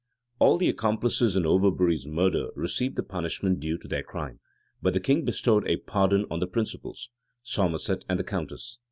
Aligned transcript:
All 0.39 0.57
the 0.57 0.67
accomplices 0.67 1.35
in 1.35 1.45
Overbury's 1.45 2.07
murder 2.07 2.49
received 2.55 2.95
the 2.95 3.03
punishment 3.03 3.59
due 3.59 3.77
to 3.77 3.87
their 3.87 4.01
crime: 4.01 4.39
but 4.81 4.93
the 4.93 4.99
king 4.99 5.23
bestowed 5.25 5.67
a 5.67 5.77
pardon 5.77 6.25
on 6.31 6.39
the 6.39 6.47
principals, 6.47 7.09
Somerset 7.43 8.03
and 8.09 8.17
the 8.17 8.23
countess. 8.23 8.79